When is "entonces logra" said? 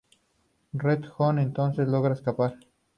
1.37-2.15